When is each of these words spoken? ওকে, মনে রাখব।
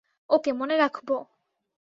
ওকে, 0.29 0.51
মনে 0.53 0.75
রাখব। 0.77 1.09